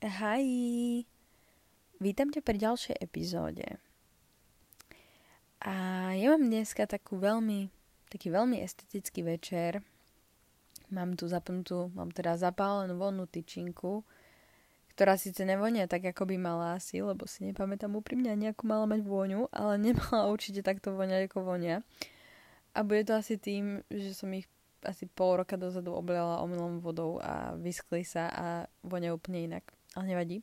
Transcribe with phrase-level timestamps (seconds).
[0.00, 1.04] Hej,
[2.00, 3.76] vítam ťa pri ďalšej epizóde.
[5.60, 5.72] A
[6.16, 7.68] ja mám dneska takú veľmi,
[8.08, 9.84] taký veľmi estetický večer.
[10.88, 14.00] Mám tu zapnutú, mám teda zapálenú voľnú tyčinku,
[14.96, 19.04] ktorá síce nevonia tak, ako by mala asi, lebo si nepamätám úprimne nejakú mala mať
[19.04, 21.84] vôňu, ale nemala určite takto voňať, ako vonia.
[22.72, 24.48] A bude to asi tým, že som ich
[24.80, 28.46] asi pol roka dozadu obliala omylom vodou a vyskli sa a
[28.80, 30.42] vonia úplne inak ale nevadí.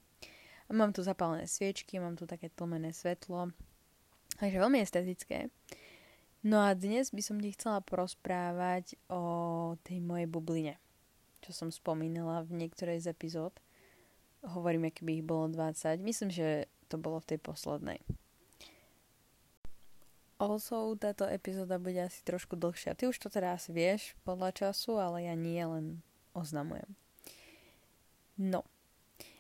[0.68, 3.56] Mám tu zapálené sviečky, mám tu také tlmené svetlo,
[4.36, 5.48] takže veľmi estetické.
[6.44, 9.24] No a dnes by som ti chcela porozprávať o
[9.88, 10.76] tej mojej bubline,
[11.40, 13.56] čo som spomínala v niektorej z epizód.
[14.44, 16.04] Hovorím, keby ich bolo 20.
[16.04, 18.00] Myslím, že to bolo v tej poslednej.
[20.38, 22.94] Also, táto epizóda bude asi trošku dlhšia.
[22.94, 26.06] Ty už to asi vieš podľa času, ale ja nie, len
[26.38, 26.94] oznamujem.
[28.38, 28.62] No,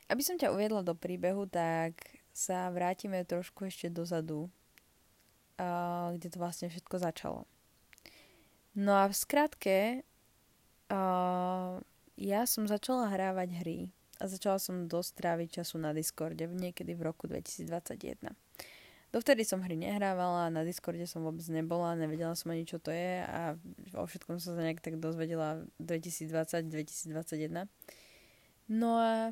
[0.07, 1.99] aby som ťa uviedla do príbehu, tak
[2.31, 4.47] sa vrátime trošku ešte dozadu,
[5.57, 7.43] uh, kde to vlastne všetko začalo.
[8.77, 9.77] No a v skratke,
[10.93, 11.81] uh,
[12.13, 13.79] ja som začala hrávať hry
[14.21, 18.33] a začala som dosť tráviť času na Discorde niekedy v roku 2021.
[19.07, 23.23] Dovtedy som hry nehrávala, na Discorde som vôbec nebola, nevedela som ani čo to je
[23.23, 23.55] a
[23.95, 27.65] o všetkom som sa nejak tak dozvedela 2020-2021.
[28.67, 29.31] No a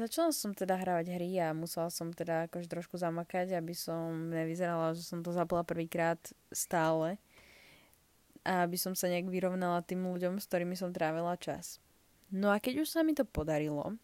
[0.00, 4.96] Začala som teda hrávať hry a musela som teda akože trošku zamakať, aby som nevyzerala,
[4.96, 6.16] že som to zapla prvýkrát
[6.48, 7.20] stále
[8.40, 11.84] a aby som sa nejak vyrovnala tým ľuďom, s ktorými som trávila čas.
[12.32, 14.00] No a keď už sa mi to podarilo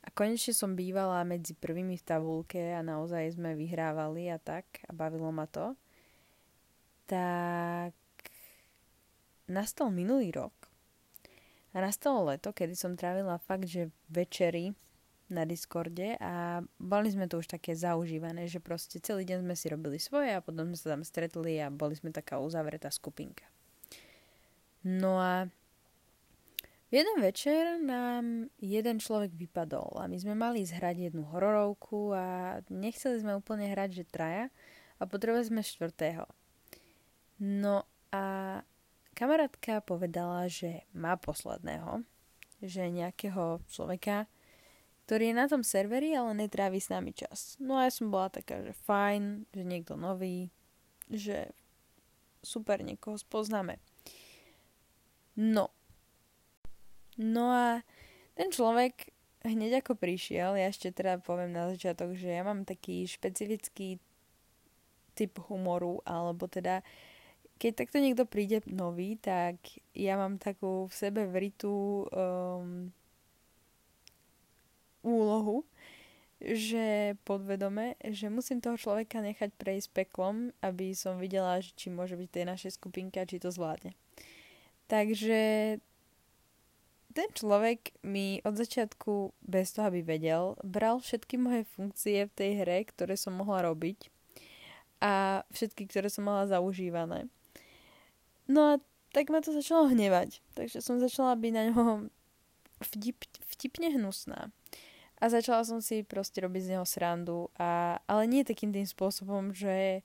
[0.00, 4.96] a konečne som bývala medzi prvými v tabulke a naozaj sme vyhrávali a tak a
[4.96, 5.76] bavilo ma to,
[7.04, 7.92] tak
[9.44, 10.56] nastal minulý rok
[11.76, 14.72] a nastalo leto, kedy som trávila fakt, že večery
[15.32, 19.66] na Discorde a boli sme tu už také zaužívané, že proste celý deň sme si
[19.72, 23.48] robili svoje a potom sme sa tam stretli a boli sme taká uzavretá skupinka.
[24.84, 25.48] No a
[26.92, 33.22] jeden večer nám jeden človek vypadol a my sme mali zhrať jednu hororovku a nechceli
[33.22, 34.44] sme úplne hrať, že traja
[35.00, 36.28] a potrebovali sme štvrtého.
[37.42, 38.60] No a
[39.16, 42.04] kamarátka povedala, že má posledného,
[42.62, 44.30] že nejakého človeka
[45.12, 47.60] ktorý je na tom serveri, ale netrávi s nami čas.
[47.60, 50.48] No a ja som bola taká, že fajn, že niekto nový,
[51.12, 51.52] že
[52.40, 53.76] super, niekoho spoznáme.
[55.36, 55.68] No.
[57.20, 57.84] No a
[58.32, 59.12] ten človek
[59.44, 64.00] hneď ako prišiel, ja ešte teda poviem na začiatok, že ja mám taký špecifický
[65.12, 66.80] typ humoru, alebo teda
[67.60, 69.60] keď takto niekto príde nový, tak
[69.92, 72.88] ja mám takú v sebe vritú um,
[75.02, 75.66] úlohu,
[76.42, 82.28] že podvedome, že musím toho človeka nechať prejsť peklom, aby som videla, či môže byť
[82.30, 83.94] tej našej skupinke a či to zvládne.
[84.90, 85.40] Takže
[87.12, 92.50] ten človek mi od začiatku, bez toho, aby vedel, bral všetky moje funkcie v tej
[92.64, 94.10] hre, ktoré som mohla robiť
[94.98, 97.28] a všetky, ktoré som mala zaužívané.
[98.48, 98.82] No a
[99.12, 100.40] tak ma to začalo hnevať.
[100.56, 102.08] Takže som začala byť na ňo
[102.80, 103.18] vtip,
[103.52, 104.48] vtipne hnusná.
[105.22, 107.46] A začala som si proste robiť z neho srandu.
[107.54, 110.02] A, ale nie takým tým spôsobom, že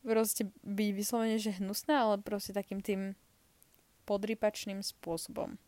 [0.00, 3.12] proste byť vyslovene, že hnusná, ale proste takým tým
[4.08, 5.60] podrypačným spôsobom.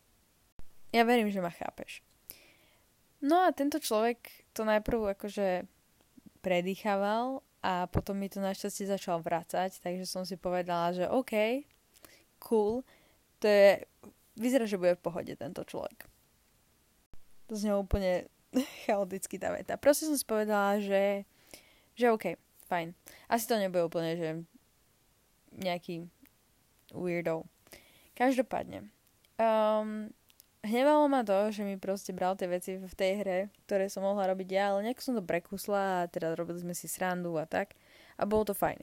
[0.89, 2.01] Ja verím, že ma chápeš.
[3.21, 5.65] No a tento človek to najprv akože
[6.45, 11.65] predýchaval a potom mi to našťastie začal vracať, takže som si povedala, že OK,
[12.37, 12.85] cool,
[13.41, 13.69] to je,
[14.37, 16.05] vyzerá, že bude v pohode tento človek.
[17.49, 18.29] To z úplne
[18.85, 19.75] chaoticky tá veta.
[19.75, 21.23] Proste som si povedala, že,
[21.93, 22.35] že OK,
[22.67, 22.93] fajn.
[23.27, 24.29] Asi to nebude úplne, že
[25.57, 26.07] nejaký
[26.93, 27.43] weirdo.
[28.15, 28.89] Každopádne.
[29.37, 30.09] Um,
[30.65, 34.27] hnevalo ma to, že mi proste bral tie veci v tej hre, ktoré som mohla
[34.33, 37.77] robiť ja, ale nejak som to prekusla a teda robili sme si srandu a tak.
[38.17, 38.81] A bolo to fajn.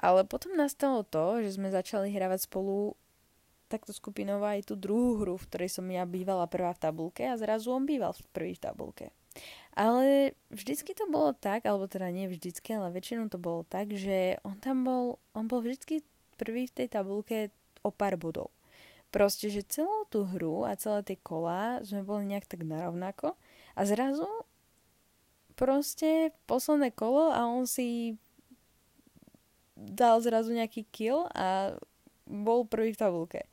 [0.00, 2.98] Ale potom nastalo to, že sme začali hravať spolu
[3.68, 7.38] takto skupinová aj tú druhú hru, v ktorej som ja bývala prvá v tabulke a
[7.38, 9.06] zrazu on býval v prvý v tabulke.
[9.74, 14.38] Ale vždycky to bolo tak, alebo teda nie vždycky, ale väčšinou to bolo tak, že
[14.46, 16.06] on tam bol, on bol vždycky
[16.38, 17.50] prvý v tej tabulke
[17.82, 18.54] o pár bodov.
[19.10, 23.34] Proste, že celú tú hru a celé tie kola sme boli nejak tak narovnako
[23.74, 24.26] a zrazu
[25.54, 28.18] proste posledné kolo a on si
[29.74, 31.78] dal zrazu nejaký kill a
[32.26, 33.46] bol prvý v tabulke.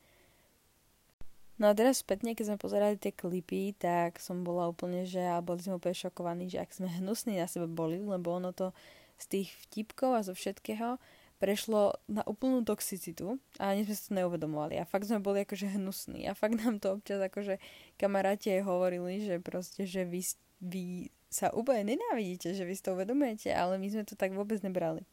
[1.62, 5.38] No a teraz spätne, keď sme pozerali tie klipy, tak som bola úplne, že a
[5.38, 8.74] boli sme úplne šokovaní, že ak sme hnusní na sebe boli, lebo ono to
[9.22, 10.98] z tých vtipkov a zo všetkého
[11.38, 14.74] prešlo na úplnú toxicitu a ani sme si to neuvedomovali.
[14.78, 16.26] A fakt sme boli akože hnusní.
[16.26, 17.62] A fakt nám to občas akože
[17.94, 20.22] kamaráti aj hovorili, že proste, že vy,
[20.58, 24.58] vy sa úplne nenávidíte, že vy si to uvedomujete, ale my sme to tak vôbec
[24.66, 25.06] nebrali.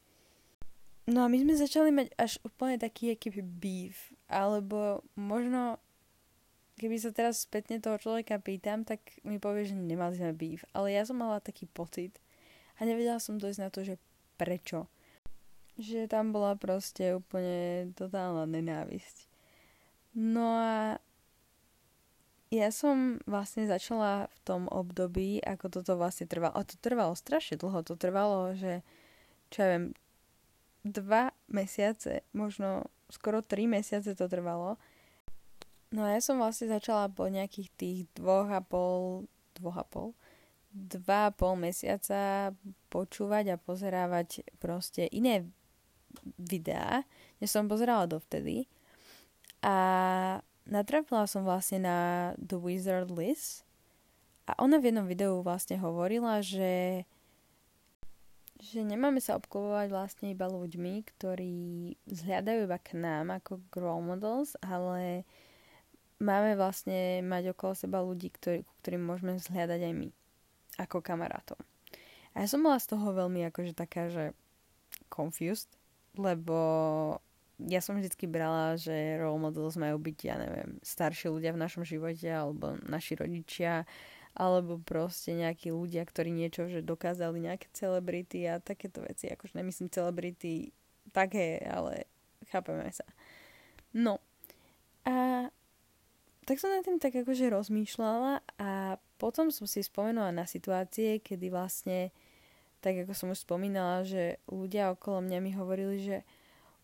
[1.10, 5.82] No a my sme začali mať až úplne taký aký beef, alebo možno
[6.80, 10.64] keby sa teraz spätne toho človeka pýtam, tak mi povie, že nemali sme beef.
[10.72, 12.16] Ale ja som mala taký pocit
[12.80, 14.00] a nevedela som dojsť na to, že
[14.40, 14.88] prečo
[15.80, 19.32] že tam bola proste úplne totálna nenávisť.
[20.20, 21.00] No a
[22.52, 26.60] ja som vlastne začala v tom období, ako toto vlastne trvalo.
[26.60, 27.80] A to trvalo strašne dlho.
[27.88, 28.84] To trvalo, že
[29.56, 29.86] čo ja viem,
[30.84, 34.76] dva mesiace, možno skoro tri mesiace to trvalo.
[35.90, 39.26] No a ja som vlastne začala po nejakých tých dvoch a pol,
[39.58, 40.14] dvoch a pol,
[40.70, 42.54] dva a pol mesiaca
[42.94, 45.50] počúvať a pozerávať proste iné
[46.38, 47.02] videá,
[47.42, 48.70] než som pozerala dovtedy.
[49.66, 49.76] A
[50.70, 51.98] natrafila som vlastne na
[52.38, 53.66] The Wizard List
[54.46, 57.06] a ona v jednom videu vlastne hovorila, že
[58.60, 64.60] že nemáme sa obklopovať vlastne iba ľuďmi, ktorí zhľadajú iba k nám ako role models,
[64.60, 65.24] ale
[66.20, 70.10] máme vlastne mať okolo seba ľudí, ktorý, ktorým môžeme zhľadať aj my,
[70.80, 71.60] ako kamarátov.
[72.38, 74.32] A ja som bola z toho veľmi akože taká, že
[75.10, 75.72] confused,
[76.16, 76.60] lebo
[77.60, 81.84] ja som vždycky brala, že role models majú byť, ja neviem, starší ľudia v našom
[81.84, 83.84] živote, alebo naši rodičia,
[84.32, 89.28] alebo proste nejakí ľudia, ktorí niečo, že dokázali nejaké celebrity a takéto veci.
[89.28, 90.72] Akože nemyslím celebrity
[91.12, 92.08] také, ale
[92.48, 93.04] chápeme sa.
[93.92, 94.24] No.
[96.50, 101.54] Tak som na tým tak akože rozmýšľala a potom som si spomenula na situácie, kedy
[101.54, 102.10] vlastne
[102.82, 106.18] tak ako som už spomínala, že ľudia okolo mňa mi hovorili, že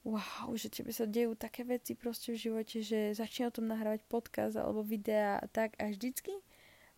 [0.05, 4.05] wow, že tebe sa dejú také veci proste v živote, že začne o tom nahrávať
[4.05, 5.73] podcast alebo videa a tak.
[5.81, 6.45] A vždycky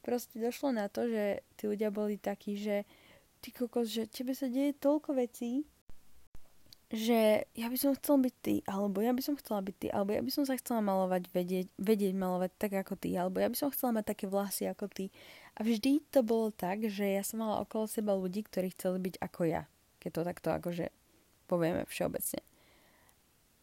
[0.03, 2.83] proste došlo na to, že tí ľudia boli takí, že
[3.39, 5.63] ty kokos, že tebe sa deje toľko vecí,
[6.87, 10.15] že ja by som chcel byť ty, alebo ja by som chcela byť ty, alebo
[10.15, 13.57] ja by som sa chcela malovať, vedieť, vedieť malovať tak ako ty, alebo ja by
[13.59, 15.11] som chcela mať také vlasy ako ty.
[15.59, 19.15] A vždy to bolo tak, že ja som mala okolo seba ľudí, ktorí chceli byť
[19.19, 19.67] ako ja.
[19.99, 20.87] Keď to takto akože
[21.51, 22.39] povieme všeobecne.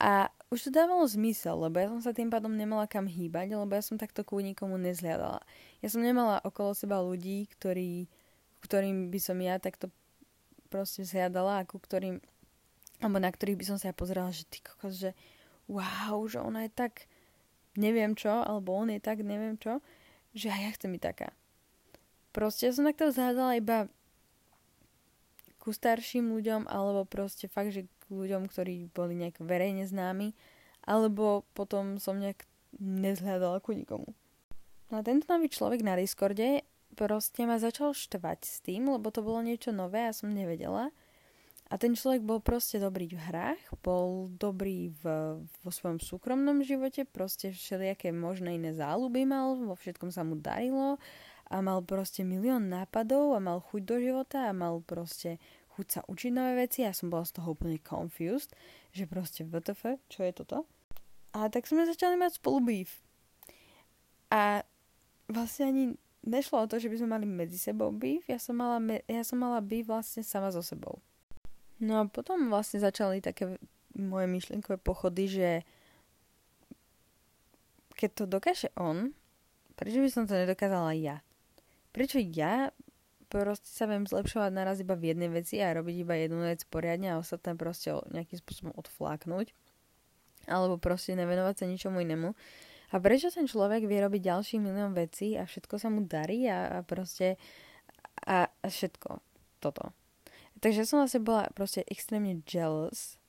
[0.05, 3.73] A už to dávalo zmysel, lebo ja som sa tým pádom nemala kam hýbať, lebo
[3.73, 5.41] ja som takto ku nikomu nezhľadala.
[5.81, 8.05] Ja som nemala okolo seba ľudí, ktorí,
[8.61, 9.89] ktorým by som ja takto
[10.69, 12.21] proste zhľadala a ku ktorým
[13.01, 15.11] alebo na ktorých by som sa ja pozerala, že ty kokos, že
[15.67, 17.09] wow, že ona je tak
[17.75, 19.83] neviem čo, alebo on je tak neviem čo,
[20.35, 21.29] že aj ja chcem byť taká.
[22.35, 23.79] Proste ja som takto zhľadala iba
[25.63, 30.37] ku starším ľuďom, alebo proste fakt, že k ľuďom, ktorí boli nejak verejne známi,
[30.85, 32.45] alebo potom som nejak
[32.77, 34.13] nezhľadala ku nikomu.
[34.93, 39.25] No a tento nový človek na Discorde proste ma začal štvať s tým, lebo to
[39.25, 40.93] bolo niečo nové a som nevedela.
[41.73, 45.03] A ten človek bol proste dobrý v hrách, bol dobrý v,
[45.41, 51.01] vo svojom súkromnom živote, proste všelijaké možné iné záľuby mal, vo všetkom sa mu darilo
[51.49, 55.41] a mal proste milión nápadov a mal chuť do života a mal proste
[55.75, 56.85] chuť sa učiť nové veci.
[56.85, 58.53] Ja som bola z toho úplne confused,
[58.93, 60.69] že proste WTF, čo je toto?
[61.35, 63.03] A tak sme začali mať spolu beef.
[64.31, 64.63] A
[65.33, 65.85] vlastne ani
[66.23, 68.79] nešlo o to, že by sme mali medzi sebou beef, ja som mala,
[69.09, 71.01] ja som mala beef vlastne sama so sebou.
[71.85, 73.61] No a potom vlastne začali také
[73.93, 75.51] moje myšlienkové pochody, že
[77.95, 79.13] keď to dokáže on,
[79.77, 81.21] prečo by som to nedokázala ja?
[81.93, 82.73] Prečo ja
[83.29, 87.15] proste sa viem zlepšovať naraz iba v jednej veci a robiť iba jednu vec poriadne
[87.15, 89.51] a ostatné proste nejakým spôsobom odfláknuť
[90.45, 92.37] alebo proste nevenovať sa ničomu inému.
[92.93, 96.79] A prečo ten človek vie robiť ďalší milión vecí a všetko sa mu darí a,
[96.79, 97.41] a proste
[98.23, 99.19] a, a všetko
[99.59, 99.91] toto.
[100.65, 103.21] Takže som vlastne bola proste extrémne jealous.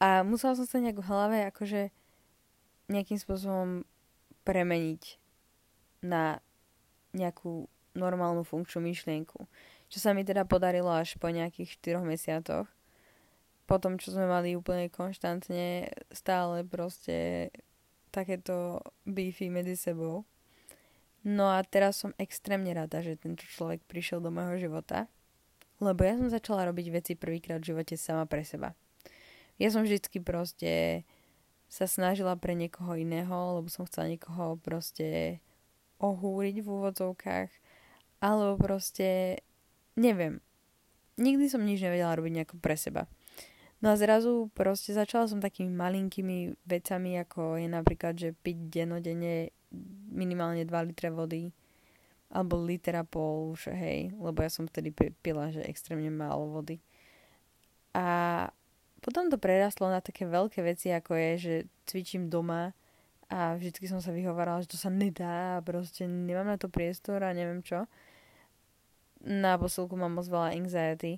[0.00, 1.92] A musela som sa nejak v hlave akože
[2.88, 3.84] nejakým spôsobom
[4.48, 5.20] premeniť
[6.00, 6.40] na
[7.12, 9.44] nejakú normálnu funkčnú myšlienku.
[9.92, 12.64] Čo sa mi teda podarilo až po nejakých 4 mesiacoch.
[13.68, 17.52] Potom, čo sme mali úplne konštantne stále proste
[18.08, 20.24] takéto beefy medzi sebou.
[21.28, 25.12] No a teraz som extrémne rada, že tento človek prišiel do môjho života
[25.82, 28.72] lebo ja som začala robiť veci prvýkrát v živote sama pre seba.
[29.56, 31.04] Ja som vždycky proste
[31.66, 35.40] sa snažila pre niekoho iného, lebo som chcela niekoho proste
[35.98, 37.50] ohúriť v úvodzovkách,
[38.20, 39.40] alebo proste,
[39.96, 40.44] neviem,
[41.16, 43.08] nikdy som nič nevedela robiť nejako pre seba.
[43.84, 49.52] No a zrazu proste začala som takými malinkými vecami, ako je napríklad, že piť denodenne
[50.12, 51.52] minimálne 2 litre vody,
[52.36, 54.92] alebo litera pol už, hej, lebo ja som vtedy
[55.24, 56.84] pila, že extrémne málo vody.
[57.96, 58.04] A
[59.00, 61.54] potom to prerastlo na také veľké veci, ako je, že
[61.88, 62.76] cvičím doma
[63.32, 67.24] a vždy som sa vyhovarala, že to sa nedá a proste nemám na to priestor
[67.24, 67.88] a neviem čo.
[69.24, 71.16] Na posilku mám moc veľa anxiety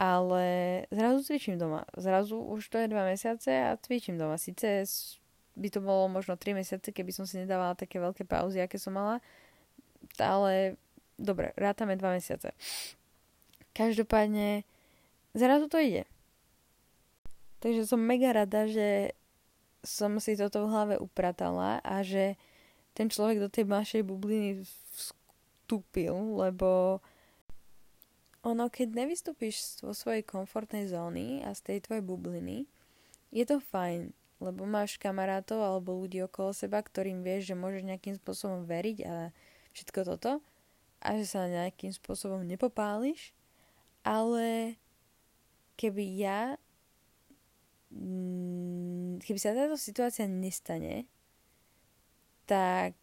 [0.00, 0.44] ale
[0.90, 1.84] zrazu cvičím doma.
[1.92, 4.40] Zrazu už to je dva mesiace a cvičím doma.
[4.40, 4.88] Sice
[5.60, 8.96] by to bolo možno 3 mesiace, keby som si nedávala také veľké pauzy, aké som
[8.96, 9.20] mala,
[10.18, 10.76] ale
[11.20, 12.56] dobre, rátame 2 mesiace.
[13.76, 14.64] Každopádne,
[15.36, 16.04] zrazu to ide.
[17.60, 19.12] Takže som mega rada, že
[19.84, 22.36] som si toto v hlave upratala a že
[22.96, 24.64] ten človek do tej našej bubliny
[24.96, 27.00] vstúpil, lebo
[28.40, 32.64] ono, keď nevystúpiš vo svojej komfortnej zóny a z tej tvojej bubliny,
[33.28, 38.16] je to fajn, lebo máš kamarátov alebo ľudí okolo seba, ktorým vieš, že môžeš nejakým
[38.16, 39.30] spôsobom veriť a
[39.72, 40.32] všetko toto
[41.00, 43.32] a že sa nejakým spôsobom nepopáliš,
[44.04, 44.76] ale
[45.80, 46.60] keby ja
[47.92, 51.08] mm, keby sa táto situácia nestane,
[52.44, 52.94] tak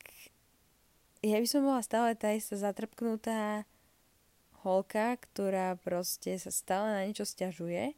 [1.25, 3.65] ja by som bola stále tá istá zatrpknutá
[4.62, 7.95] holka, ktorá proste sa stále na niečo stiažuje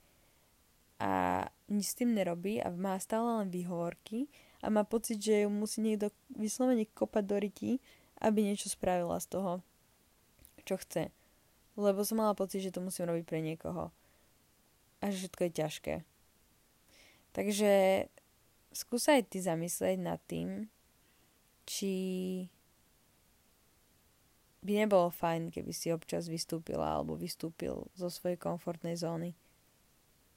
[0.99, 4.27] a nič s tým nerobí a má stále len výhovorky
[4.59, 7.71] a má pocit, že ju musí niekto vyslovene kopať do ryti,
[8.19, 9.51] aby niečo spravila z toho,
[10.67, 11.11] čo chce.
[11.79, 13.91] Lebo som mala pocit, že to musím robiť pre niekoho.
[14.99, 15.95] A že všetko je ťažké.
[17.31, 17.71] Takže
[18.75, 20.67] skúsaj ty zamyslieť nad tým,
[21.63, 21.93] či
[24.59, 29.31] by nebolo fajn, keby si občas vystúpila alebo vystúpil zo svojej komfortnej zóny.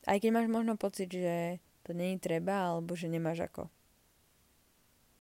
[0.06, 3.66] Aj keď máš možno pocit, že to není treba alebo že nemáš ako.